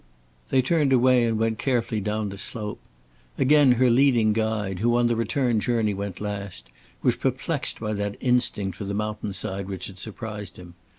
They 0.49 0.63
turned 0.63 0.91
away 0.91 1.25
and 1.25 1.37
went 1.37 1.59
carefully 1.59 2.01
down 2.01 2.29
the 2.29 2.39
slope. 2.39 2.79
Again 3.37 3.73
her 3.73 3.87
leading 3.87 4.33
guide, 4.33 4.79
who 4.79 4.97
on 4.97 5.05
the 5.05 5.15
return 5.15 5.59
journey 5.59 5.93
went 5.93 6.19
last, 6.19 6.71
was 7.03 7.15
perplexed 7.15 7.79
by 7.79 7.93
that 7.93 8.17
instinct 8.19 8.77
for 8.77 8.83
the 8.85 8.95
mountain 8.95 9.33
side 9.33 9.67
which 9.67 9.85
had 9.85 9.99
surprised 9.99 10.57
him. 10.57 10.73